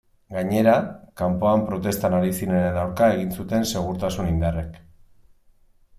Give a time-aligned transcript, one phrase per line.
[0.35, 0.71] Gainera,
[1.21, 4.85] kanpoan protestan ari zirenen aurka egin zuten segurtasun indarrek.